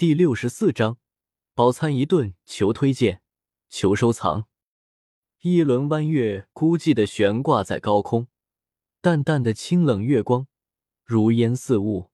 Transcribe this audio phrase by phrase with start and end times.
[0.00, 0.96] 第六十四章，
[1.54, 3.20] 饱餐一顿，求推荐，
[3.68, 4.46] 求收藏。
[5.42, 8.26] 一轮弯月孤寂的悬挂在高空，
[9.02, 10.46] 淡淡的清冷月光
[11.04, 12.10] 如烟似雾。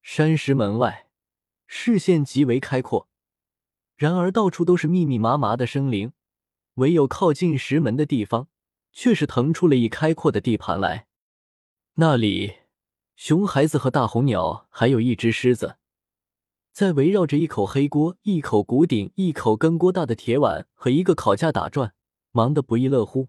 [0.00, 1.10] 山石门外，
[1.66, 3.10] 视线极为开阔，
[3.96, 6.14] 然而到处都是密密麻麻的生灵，
[6.76, 8.48] 唯有靠近石门的地方，
[8.92, 11.06] 却是腾出了一开阔的地盘来。
[11.96, 12.60] 那里，
[13.14, 15.76] 熊孩子和大红鸟，还有一只狮子。
[16.74, 21.94] 在围绕着一口黑锅、一口骨鼎、一口跟锅大的铁碗和一个烤架打转，
[22.32, 23.28] 忙得不亦乐乎。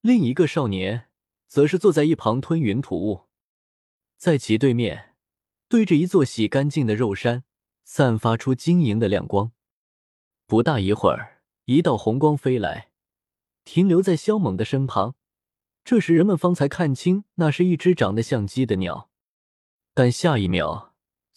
[0.00, 1.06] 另一个少年
[1.46, 3.26] 则是坐在一旁吞云吐雾，
[4.16, 5.14] 在其对面，
[5.68, 7.44] 对着一座洗干净的肉山，
[7.84, 9.52] 散发出晶莹的亮光。
[10.48, 12.90] 不大一会儿，一道红光飞来，
[13.64, 15.14] 停留在萧猛的身旁。
[15.84, 19.10] 这时，人们方才看清，那是一只长得像鸡的鸟，
[19.94, 20.88] 但下一秒。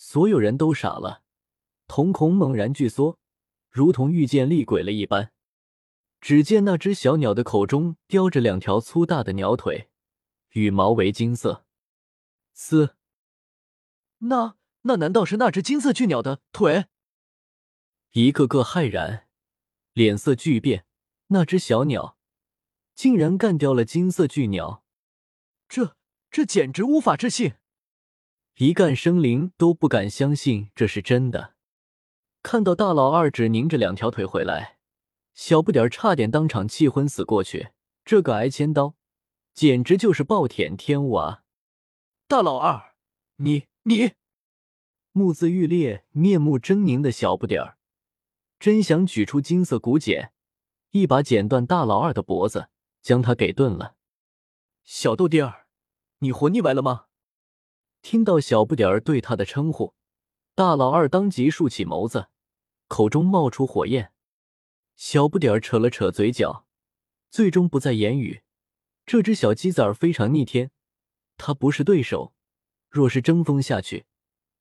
[0.04, 1.21] 所有人都傻了，
[1.94, 3.20] 瞳孔猛然聚缩，
[3.70, 5.34] 如同遇见厉鬼了一般。
[6.22, 9.90] 只见那只小鸟的口中叼着两条粗大的鸟腿，
[10.52, 11.66] 羽毛为金色。
[12.54, 12.96] 嘶！
[14.20, 16.86] 那那难道是那只金色巨鸟的腿？
[18.14, 19.28] 一个个骇然，
[19.92, 20.86] 脸色巨变。
[21.28, 22.18] 那只小鸟
[22.96, 24.86] 竟然干掉了金色巨鸟，
[25.68, 25.98] 这
[26.30, 27.56] 这简直无法置信！
[28.56, 31.56] 一干生灵都不敢相信这是真的。
[32.44, 34.78] 看到大老二只拧着两条腿回来，
[35.34, 37.70] 小不点儿差点当场气昏死过去。
[38.04, 38.96] 这个挨千刀，
[39.54, 41.44] 简直就是暴殄天物啊！
[42.28, 42.96] 大老二，
[43.38, 44.14] 你你，
[45.12, 47.78] 目眦欲裂、面目狰狞的小不点儿，
[48.60, 50.34] 真想取出金色骨剪，
[50.90, 52.70] 一把剪断大老二的脖子，
[53.04, 53.96] 将他给炖了。
[54.84, 55.68] 小豆丁儿，
[56.20, 57.06] 你活腻歪了吗？
[58.02, 59.94] 听到小不点儿对他的称呼，
[60.54, 62.30] 大老二当即竖起眸子，
[62.88, 64.14] 口中冒出火焰。
[64.96, 66.68] 小不点儿扯了扯嘴角，
[67.30, 68.44] 最终不再言语。
[69.06, 70.72] 这只小鸡崽非常逆天，
[71.38, 72.34] 他不是对手。
[72.90, 74.06] 若是争锋下去，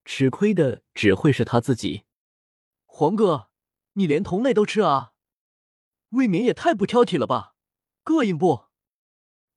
[0.04, 2.04] 吃亏的只会是他自己。
[2.86, 3.50] 黄哥，
[3.94, 5.12] 你连同类都吃啊？
[6.10, 7.54] 未免也太不挑剔了吧？
[8.04, 8.66] 膈应不？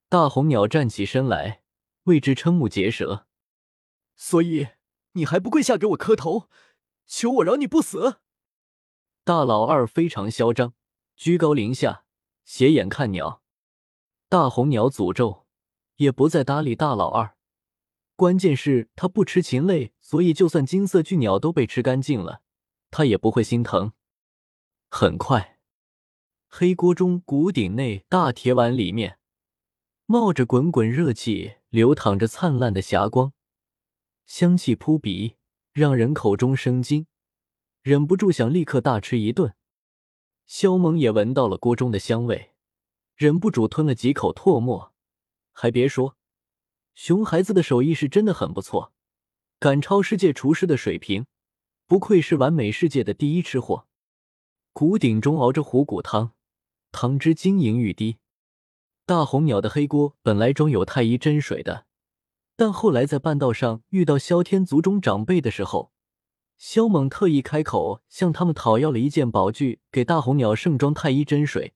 [0.09, 1.61] 大红鸟站起身来，
[2.03, 3.27] 为之瞠目结舌。
[4.15, 4.67] 所以
[5.13, 6.49] 你还不跪下给我磕头，
[7.05, 8.17] 求我饶你不死？
[9.23, 10.73] 大老二非常嚣张，
[11.15, 12.03] 居高临下，
[12.43, 13.41] 斜眼看鸟。
[14.27, 15.45] 大红鸟诅咒，
[15.97, 17.35] 也不再搭理大老二。
[18.15, 22.41] 关键是，他不吃禽类，所以就算金色巨鸟都被吃干净了，
[22.89, 23.93] 他也不会心疼。
[24.89, 25.59] 很快，
[26.47, 29.19] 黑锅中骨鼎内大铁碗里面，
[30.05, 33.33] 冒着滚滚热气，流淌着灿烂的霞光。
[34.25, 35.35] 香气扑鼻，
[35.73, 37.07] 让人口中生津，
[37.81, 39.55] 忍不住想立刻大吃一顿。
[40.45, 42.53] 肖猛也闻到了锅中的香味，
[43.15, 44.93] 忍不住吞了几口唾沫。
[45.51, 46.17] 还别说，
[46.95, 48.93] 熊孩子的手艺是真的很不错，
[49.59, 51.25] 赶超世界厨师的水平，
[51.85, 53.87] 不愧是完美世界的第一吃货。
[54.71, 56.33] 骨鼎中熬着虎骨汤，
[56.91, 58.17] 汤汁晶莹欲滴。
[59.05, 61.85] 大红鸟的黑锅本来装有太医真水的。
[62.55, 65.91] 但后来在半道上遇到萧天族中长辈的时候，
[66.57, 71.73] 萧猛特意开口向他们讨要了一件宝具，给大红鸟盛装太医真水。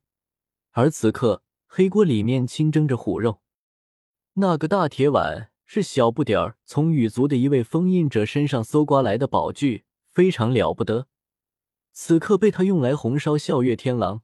[0.71, 3.41] 而此刻黑锅里面清蒸着虎肉，
[4.33, 11.07] 那个大铁碗是小不点儿从羽族的一位封印者身上搜刮来的宝具，非常了不得。
[11.91, 14.21] 此刻被他用来红烧笑月天狼，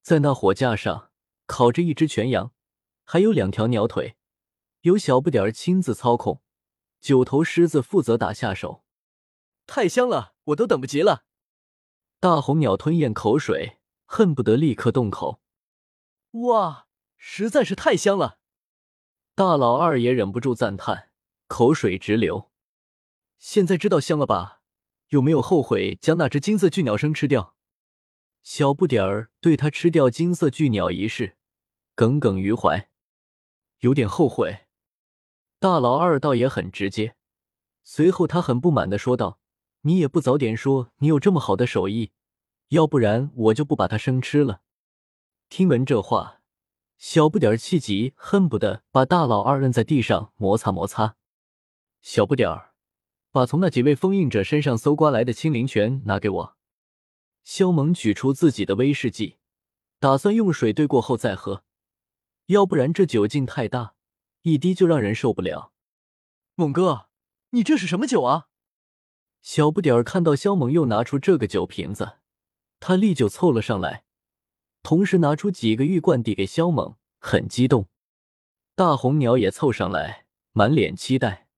[0.00, 1.10] 在那火架上
[1.46, 2.52] 烤着一只全羊，
[3.04, 4.14] 还有两条鸟腿。
[4.84, 6.42] 由小不点儿亲自操控，
[7.00, 8.84] 九头狮子负责打下手，
[9.66, 11.24] 太香了，我都等不及了。
[12.20, 15.40] 大红鸟吞咽口水，恨不得立刻动口。
[16.32, 16.86] 哇，
[17.16, 18.38] 实在是太香了！
[19.34, 21.08] 大老二也忍不住赞叹，
[21.46, 22.50] 口水直流。
[23.38, 24.60] 现在知道香了吧？
[25.08, 27.56] 有没有后悔将那只金色巨鸟生吃掉？
[28.42, 31.38] 小不点儿对他吃掉金色巨鸟一事
[31.94, 32.90] 耿耿于怀，
[33.78, 34.63] 有点后悔。
[35.64, 37.16] 大老二倒也很直接，
[37.82, 39.40] 随后他很不满的说道
[39.80, 42.12] ：“你也不早点说你有这么好的手艺，
[42.68, 44.60] 要不然我就不把它生吃了。”
[45.48, 46.42] 听闻这话，
[46.98, 51.16] 小不点儿气急，恨不得把大老二摁在地上摩擦摩擦。
[52.02, 52.74] 小不点儿，
[53.32, 56.56] 把从那几位封印者身上搜刮来的青灵泉拿给我。
[57.42, 59.38] 萧猛取出自己的威士忌，
[59.98, 61.64] 打算用水兑过后再喝，
[62.48, 63.93] 要不然这酒劲太大。
[64.44, 65.72] 一滴就让人受不了，
[66.54, 67.08] 猛哥，
[67.50, 68.48] 你这是什么酒啊？
[69.40, 72.18] 小不点儿看到肖猛又拿出这个酒瓶子，
[72.78, 74.04] 他立就凑了上来，
[74.82, 77.88] 同时拿出几个玉罐递给肖猛，很激动。
[78.74, 81.48] 大红鸟也凑上来，满脸期待。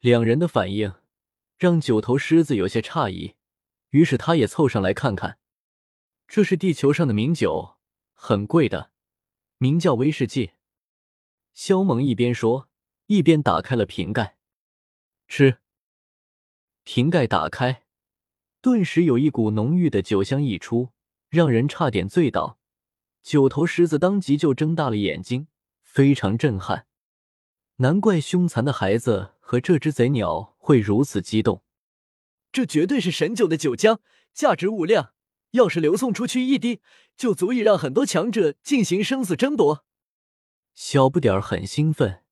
[0.00, 0.92] 两人的反应
[1.58, 3.36] 让九头狮子有些诧异，
[3.90, 5.38] 于是他也凑上来看看。
[6.26, 7.76] 这是地球上的名酒，
[8.14, 8.90] 很贵的，
[9.58, 10.50] 名叫威士忌。
[11.62, 12.70] 萧猛一边说，
[13.04, 14.38] 一边打开了瓶盖，
[15.28, 15.58] 吃。
[16.84, 17.82] 瓶盖打开，
[18.62, 20.88] 顿时有一股浓郁的酒香溢出，
[21.28, 22.58] 让人差点醉倒。
[23.22, 25.48] 九头狮子当即就睁大了眼睛，
[25.82, 26.86] 非常震撼。
[27.76, 31.62] 难怪凶残的孩子和这只贼鸟会如此激动，
[32.50, 33.98] 这绝对是神酒的酒浆，
[34.32, 35.12] 价值无量。
[35.50, 36.80] 要是流送出去一滴，
[37.18, 39.84] 就足以让很多强者进行生死争夺。
[40.74, 42.22] 小不点儿很兴奋，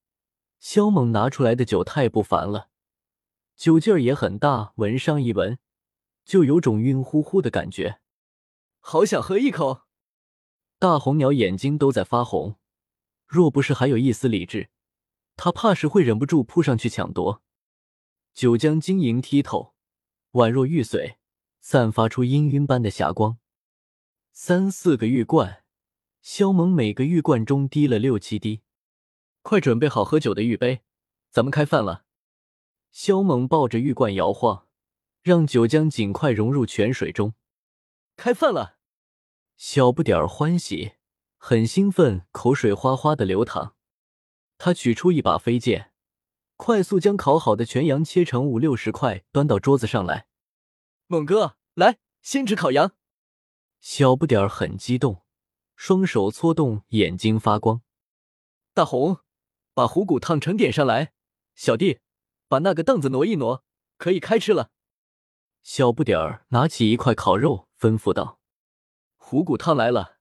[0.59, 2.71] 肖猛拿出来的酒太不凡了。
[3.57, 5.59] 酒劲儿也很大，闻上一闻，
[6.25, 8.01] 就有种晕乎乎的感觉，
[8.81, 9.83] 好想喝一口。
[10.79, 12.57] 大红鸟眼睛都在发红，
[13.27, 14.71] 若不是还有一丝理智，
[15.37, 17.43] 他怕是会忍不住扑上去抢夺。
[18.33, 19.75] 酒浆晶莹剔透，
[20.33, 21.17] 宛若玉髓，
[21.61, 23.39] 散发出氤氲般的霞光。
[24.33, 25.65] 三四个玉罐，
[26.21, 28.63] 肖猛每个玉罐中滴了六七滴，
[29.43, 30.83] 快准备好喝酒的玉杯，
[31.31, 32.05] 咱们开饭了。
[32.91, 34.67] 肖猛抱着玉罐摇晃，
[35.23, 37.35] 让酒浆尽快融入泉水中。
[38.17, 38.79] 开饭了，
[39.57, 40.95] 小不点儿欢喜，
[41.37, 43.77] 很兴奋，口水哗哗的流淌。
[44.59, 45.93] 他取出一把飞剑，
[46.57, 50.27] 快速将烤好的全羊切成五六十块，端到桌子上来。
[51.07, 52.93] 猛哥，来，先吃烤羊。
[53.81, 55.23] 小不点儿很激动，
[55.81, 57.83] 双手搓动，眼睛发光。
[58.75, 59.19] 大红，
[59.75, 61.13] 把虎骨烫成点上来。
[61.55, 62.01] 小弟。
[62.49, 63.63] 把那个凳子挪一挪，
[63.97, 64.71] 可以开吃了。
[65.63, 68.41] 小不点儿拿起一块烤肉，吩咐道
[69.17, 70.17] ：“虎骨汤来了。”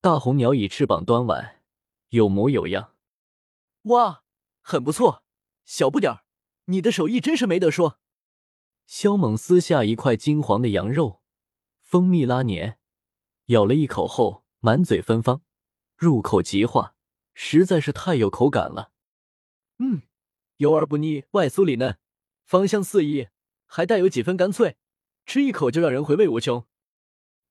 [0.00, 1.62] 大红鸟以翅膀端碗，
[2.10, 2.94] 有模有样。
[3.84, 4.22] 哇，
[4.60, 5.24] 很不错，
[5.64, 6.24] 小不点儿，
[6.66, 7.98] 你的手艺真是没得说。
[8.86, 11.22] 肖猛撕下一块金黄的羊肉，
[11.80, 12.78] 蜂蜜拉黏，
[13.46, 15.42] 咬了一口后，满嘴芬芳，
[15.96, 16.94] 入口即化，
[17.34, 18.92] 实在是太有口感了。
[19.78, 20.02] 嗯。
[20.58, 21.96] 油而不腻，外酥里嫩，
[22.44, 23.28] 芳香四溢，
[23.64, 24.76] 还带有几分干脆，
[25.24, 26.66] 吃一口就让人回味无穷。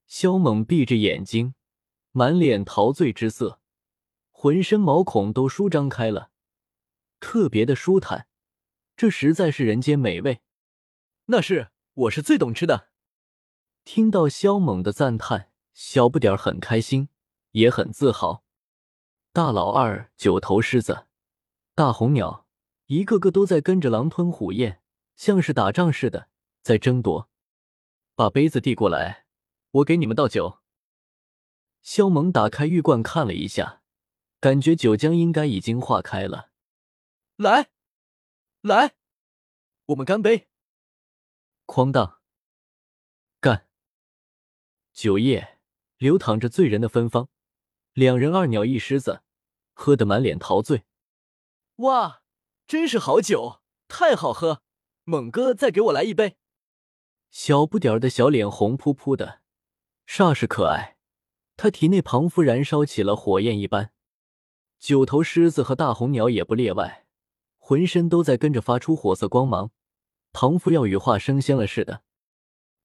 [0.05, 1.55] 肖猛闭着眼睛，
[2.11, 3.59] 满脸陶醉之色，
[4.29, 6.29] 浑身毛孔都舒张开了，
[7.19, 8.27] 特别的舒坦。
[8.95, 10.41] 这实在是人间美味。
[11.25, 12.89] 那是，我是最懂吃的。
[13.83, 17.09] 听到肖猛的赞叹，小不点儿很开心，
[17.51, 18.43] 也很自豪。
[19.31, 21.07] 大老二、九头狮子、
[21.75, 22.47] 大红鸟。
[22.87, 24.81] 一个个都在跟着狼吞虎咽，
[25.15, 26.29] 像是打仗似的
[26.63, 27.29] 在争夺。
[28.15, 29.27] 把杯子递过来，
[29.69, 30.59] 我给你们倒酒。
[31.83, 33.83] 肖萌打开玉罐看了一下，
[34.39, 36.49] 感觉酒浆应该已经化开了。
[37.35, 37.69] 来，
[38.61, 38.95] 来，
[39.85, 40.49] 我们干杯！
[41.67, 42.19] 哐当，
[43.39, 43.67] 干！
[44.91, 45.58] 酒液
[45.99, 47.27] 流淌着醉人的芬芳，
[47.91, 49.21] 两人二鸟一狮子，
[49.73, 50.85] 喝得满脸陶醉。
[51.75, 52.21] 哇！
[52.65, 53.59] 真是好酒，
[53.89, 54.61] 太好喝！
[55.03, 56.37] 猛哥，再给我来一杯。
[57.31, 59.41] 小不点儿的小脸红扑扑的，
[60.07, 60.97] 煞是可爱。
[61.57, 63.91] 他体内庞佛燃烧起了火焰一般。
[64.77, 67.05] 九头狮子和大红鸟也不例外，
[67.57, 69.71] 浑身都在跟着发出火色光芒，
[70.31, 72.03] 庞佛要羽化升仙了似的。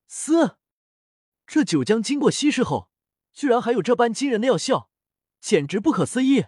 [0.08, 0.56] 嘶！
[1.46, 2.90] 这酒浆经过稀释后，
[3.34, 4.88] 居然还有这般惊人的药效，
[5.40, 6.44] 简直不可思议！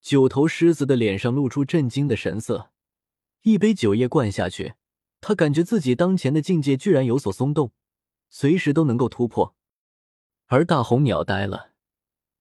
[0.00, 2.72] 九头狮子的脸上露出震惊的神色，
[3.42, 4.74] 一杯酒液灌下去，
[5.20, 7.72] 他感觉自己当前的境界居然有所松动，
[8.30, 9.54] 随时都能够突破。
[10.46, 11.72] 而大红鸟呆了，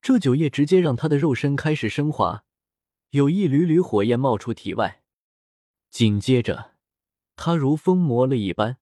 [0.02, 2.46] 这酒液直接让他的肉身开始升华，
[3.10, 5.04] 有一缕缕火焰冒出体外，
[5.90, 6.76] 紧接着
[7.36, 8.78] 他如疯魔了一般，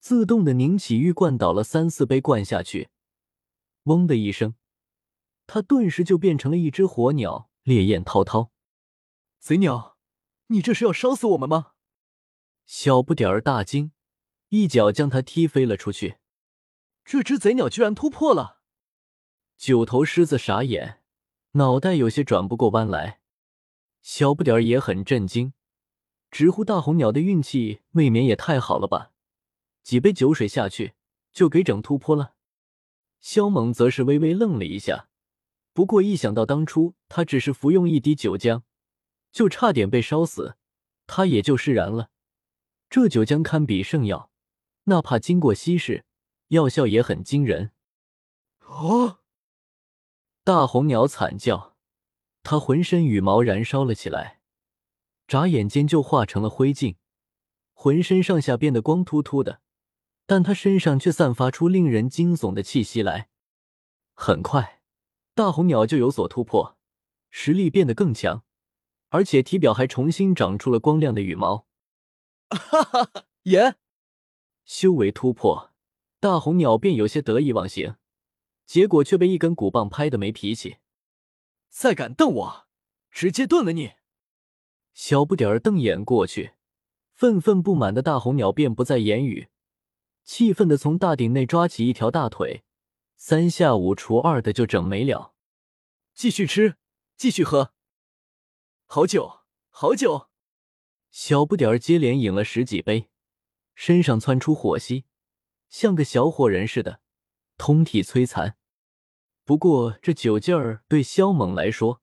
[0.00, 2.88] 自动的拧起玉罐，倒了三四杯灌下去，
[3.84, 4.54] 嗡的一声，
[5.46, 7.50] 他顿时就变成了一只火鸟。
[7.64, 8.50] 烈焰滔滔，
[9.38, 9.96] 贼鸟，
[10.48, 11.74] 你这是要烧死我们吗？
[12.66, 13.92] 小不点儿大惊，
[14.48, 16.16] 一脚将他踢飞了出去。
[17.04, 18.62] 这只贼鸟居然突破了！
[19.56, 21.02] 九头狮子傻眼，
[21.52, 23.20] 脑袋有些转不过弯来。
[24.00, 25.52] 小不点儿也很震惊，
[26.32, 29.12] 直呼大红鸟的运气未免也太好了吧！
[29.84, 30.94] 几杯酒水下去，
[31.32, 32.34] 就给整突破了。
[33.22, 35.08] 萧猛则是微微愣了一下。
[35.72, 38.62] 不过一想到当初他只是服用一滴酒浆，
[39.30, 40.56] 就差点被烧死，
[41.06, 42.10] 他也就释然了。
[42.90, 44.30] 这酒浆堪比圣药，
[44.84, 46.04] 哪怕经过稀释，
[46.48, 47.70] 药效也很惊人。
[48.66, 49.20] 哦！
[50.44, 51.76] 大红鸟惨叫，
[52.42, 54.40] 它浑身羽毛燃烧了起来，
[55.26, 56.96] 眨眼间就化成了灰烬，
[57.72, 59.62] 浑身上下变得光秃秃的，
[60.26, 63.28] 但它身上却散发出令人惊悚的气息来。
[64.14, 64.82] 很快，
[65.34, 66.78] 大红鸟就有所突破，
[67.30, 68.44] 实力变得更强，
[69.08, 71.66] 而且体表还重新长出了光亮的羽毛。
[72.50, 73.24] 哈哈哈！
[73.44, 73.76] 耶！
[74.64, 75.72] 修为突破，
[76.20, 77.96] 大红鸟便有些得意忘形，
[78.64, 80.76] 结果却被一根鼓棒拍得没脾气。
[81.68, 82.66] 再敢瞪我，
[83.10, 83.92] 直接炖了你！
[84.92, 86.52] 小不点儿瞪眼过去，
[87.14, 89.48] 愤愤不满的大红鸟便不再言语，
[90.24, 92.64] 气愤的从大鼎内抓起一条大腿，
[93.16, 95.34] 三下五除二的就整没了。
[96.14, 96.76] 继续吃，
[97.16, 97.72] 继续喝，
[98.86, 100.28] 好酒，好酒！
[101.10, 103.10] 小不点儿接连饮了十几杯，
[103.74, 105.04] 身上窜出火息，
[105.68, 107.00] 像个小火人似的，
[107.58, 108.56] 通体摧残。
[109.44, 112.00] 不过这酒劲儿对萧猛来说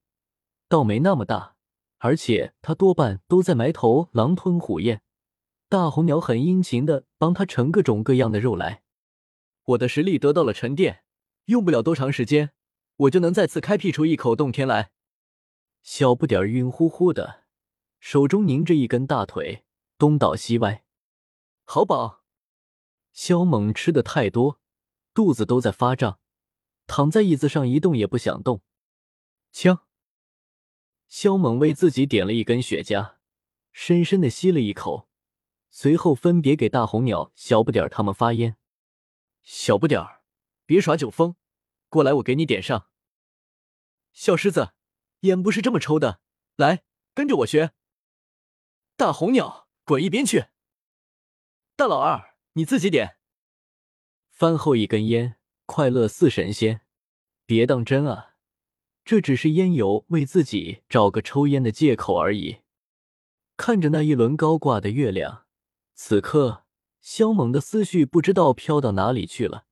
[0.68, 1.56] 倒没那么大，
[1.98, 5.02] 而且他多半都在埋头狼吞虎咽。
[5.70, 8.82] 大红鸟很殷勤的帮他盛各种各样的肉来。
[9.62, 11.04] 我的实力得到了沉淀，
[11.44, 12.50] 用不了多长时间，
[12.96, 14.90] 我就能再次开辟出一口洞天来。
[15.84, 17.44] 小不点儿晕乎乎的。
[18.00, 19.64] 手中拧着一根大腿，
[19.96, 20.82] 东倒西歪，
[21.64, 22.24] 好饱。
[23.12, 24.58] 萧猛吃的太多，
[25.14, 26.18] 肚子都在发胀，
[26.88, 28.62] 躺在椅子上一动也不想动。
[29.52, 29.86] 枪！
[31.06, 33.16] 萧猛为自己点了一根雪茄，
[33.70, 35.09] 深深的吸了一口，
[35.70, 38.56] 随后分别给大红鸟、小不点儿他们发烟。
[39.42, 40.22] 小不点儿，
[40.66, 41.36] 别耍酒疯，
[41.88, 42.88] 过来，我给你点上。
[44.12, 44.72] 小狮子，
[45.20, 46.20] 烟不是这么抽的，
[46.56, 46.82] 来，
[47.14, 47.72] 跟着我学。
[48.96, 50.46] 大红鸟，滚一边去！
[51.76, 53.16] 大老二，你自己点。
[54.28, 56.82] 饭后一根烟，快乐似神仙。
[57.46, 58.34] 别当真啊，
[59.04, 62.58] 这只是烟友为自己找个抽烟的借口而已。
[63.56, 65.46] 看着那一轮高挂的月亮，
[66.02, 66.64] 此刻
[67.02, 69.64] 萧猛的思绪不知道飘到哪里去了。